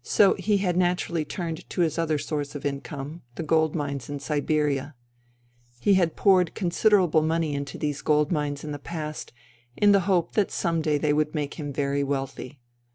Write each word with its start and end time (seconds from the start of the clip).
So 0.00 0.32
he 0.36 0.56
had 0.56 0.78
naturally 0.78 1.22
turned 1.26 1.68
to 1.68 1.82
his 1.82 1.98
other 1.98 2.16
source 2.16 2.54
of 2.54 2.64
income 2.64 3.20
—•the 3.36 3.42
gold 3.42 3.74
mines 3.74 4.08
in 4.08 4.18
Siberia. 4.18 4.94
He 5.80 5.92
had 6.00 6.16
poured 6.16 6.54
con 6.54 6.70
siderable 6.70 7.22
money 7.22 7.52
into 7.54 7.76
these 7.76 8.00
gold 8.00 8.32
mines 8.32 8.64
in 8.64 8.72
the 8.72 8.78
past, 8.78 9.34
in 9.76 9.92
the 9.92 10.00
hope 10.08 10.32
that 10.32 10.50
some 10.50 10.80
day 10.80 10.96
they 10.96 11.12
would 11.12 11.34
make 11.34 11.60
him 11.60 11.74
very 11.74 12.02
wealthy. 12.02 12.58